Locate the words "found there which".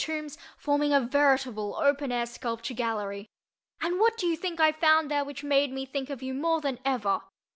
4.71-5.43